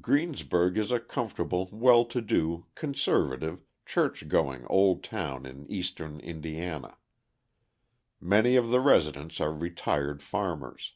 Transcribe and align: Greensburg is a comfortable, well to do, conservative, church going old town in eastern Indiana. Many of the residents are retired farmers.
Greensburg 0.00 0.76
is 0.76 0.90
a 0.90 0.98
comfortable, 0.98 1.68
well 1.70 2.04
to 2.04 2.20
do, 2.20 2.66
conservative, 2.74 3.62
church 3.86 4.26
going 4.26 4.66
old 4.66 5.04
town 5.04 5.46
in 5.46 5.64
eastern 5.70 6.18
Indiana. 6.18 6.96
Many 8.20 8.56
of 8.56 8.70
the 8.70 8.80
residents 8.80 9.40
are 9.40 9.52
retired 9.54 10.24
farmers. 10.24 10.94